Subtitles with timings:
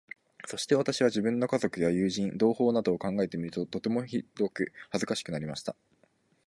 [0.47, 5.75] そして私は、自分の家族や友人、同胞などを考えてみると、とてもひどく恥かしくなりました。